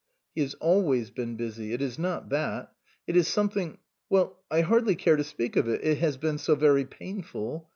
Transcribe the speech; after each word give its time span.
"He 0.33 0.41
has 0.41 0.55
always 0.55 1.11
been 1.11 1.35
busy. 1.35 1.73
It 1.73 1.79
is 1.83 1.99
not 1.99 2.29
that. 2.29 2.73
It 3.05 3.15
is 3.15 3.27
something 3.27 3.77
well, 4.09 4.41
I 4.49 4.61
hardly 4.61 4.95
care 4.95 5.15
to 5.15 5.23
speak 5.23 5.55
of 5.55 5.67
it, 5.67 5.81
it 5.83 5.99
has 5.99 6.17
been 6.17 6.39
so 6.39 6.55
very 6.55 6.85
painful. 6.85 7.69